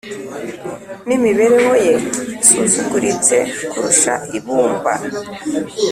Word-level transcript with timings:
n’imibereho 1.07 1.73
ye 1.85 1.93
isuzuguritse 2.43 3.35
kurusha 3.69 4.13
ibumba, 4.37 4.93